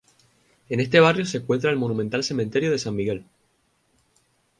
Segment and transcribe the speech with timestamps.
[0.67, 3.23] En este barrio se encuentra el monumental cementerio de San Miguel.